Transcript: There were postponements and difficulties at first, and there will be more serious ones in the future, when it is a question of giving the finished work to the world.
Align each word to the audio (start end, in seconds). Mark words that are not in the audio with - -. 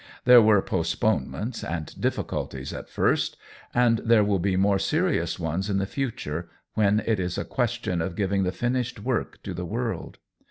There 0.25 0.41
were 0.41 0.63
postponements 0.63 1.63
and 1.63 1.93
difficulties 2.01 2.73
at 2.73 2.89
first, 2.89 3.37
and 3.71 3.99
there 3.99 4.23
will 4.23 4.39
be 4.39 4.55
more 4.55 4.79
serious 4.79 5.37
ones 5.37 5.69
in 5.69 5.77
the 5.77 5.85
future, 5.85 6.49
when 6.73 7.03
it 7.05 7.19
is 7.19 7.37
a 7.37 7.45
question 7.45 8.01
of 8.01 8.15
giving 8.15 8.41
the 8.41 8.51
finished 8.51 8.99
work 8.99 9.43
to 9.43 9.53
the 9.53 9.63
world. 9.63 10.17